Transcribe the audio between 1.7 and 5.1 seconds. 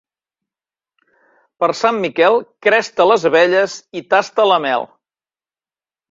Sant Miquel cresta les abelles i tasta la mel.